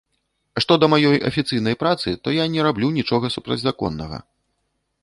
Што 0.63 0.77
да 0.83 0.87
маёй 0.93 1.17
афіцыйнай 1.29 1.75
працы, 1.83 2.15
то 2.25 2.35
я 2.39 2.49
не 2.55 2.61
раблю 2.69 2.87
нічога 2.99 3.33
супрацьзаконнага! 3.37 4.17